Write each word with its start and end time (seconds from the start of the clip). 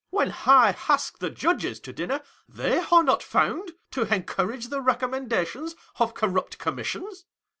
"When 0.09 0.31
I 0.47 0.75
ask 0.89 1.19
the 1.19 1.29
judges 1.29 1.79
to 1.81 1.93
dinner, 1.93 2.23
they 2.49 2.79
are 2.91 3.03
not 3.03 3.21
found 3.21 3.73
to 3.91 4.11
encourage 4.11 4.69
the 4.69 4.81
recommendations 4.81 5.75
of 5.99 6.15
corrupt 6.15 6.57
Commissions. 6.57 7.25